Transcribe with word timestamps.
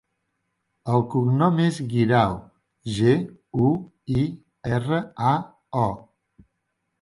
El 0.93 1.03
cognom 1.13 1.59
és 1.65 1.77
Guirao: 1.91 2.39
ge, 2.95 3.13
u, 3.67 3.69
i, 4.23 4.25
erra, 4.79 5.03
a, 5.35 5.35
o. 5.85 5.87